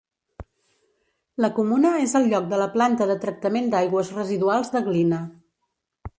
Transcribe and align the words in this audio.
La 1.45 1.49
comuna 1.59 1.91
és 2.05 2.15
el 2.21 2.25
lloc 2.31 2.47
de 2.55 2.59
la 2.63 2.69
planta 2.77 3.09
de 3.13 3.19
tractament 3.27 3.69
d'aigües 3.75 4.11
residuals 4.19 4.77
de 4.79 4.85
Glina. 4.91 5.23